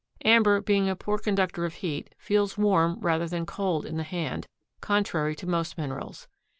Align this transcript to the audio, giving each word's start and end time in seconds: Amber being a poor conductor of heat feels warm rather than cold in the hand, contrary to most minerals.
Amber 0.25 0.61
being 0.61 0.89
a 0.89 0.95
poor 0.95 1.19
conductor 1.19 1.63
of 1.63 1.75
heat 1.75 2.15
feels 2.17 2.57
warm 2.57 2.97
rather 3.01 3.27
than 3.27 3.45
cold 3.45 3.85
in 3.85 3.97
the 3.97 4.03
hand, 4.03 4.47
contrary 4.81 5.35
to 5.35 5.45
most 5.45 5.77
minerals. 5.77 6.27